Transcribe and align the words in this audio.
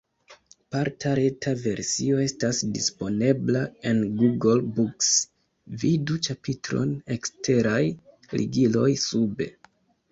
Parta 0.75 1.11
reta 1.19 1.51
versio 1.65 2.21
estas 2.23 2.63
disponebla 2.79 3.63
en 3.91 4.01
Google 4.23 4.65
Books 4.81 5.13
(vidu 5.85 6.21
ĉapitron 6.31 6.99
"Eksteraj 7.19 7.81
ligiloj" 8.41 8.91
sube). 9.09 9.55